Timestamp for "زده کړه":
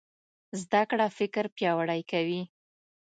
0.61-1.05